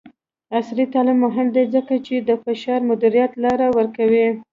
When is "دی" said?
1.55-1.63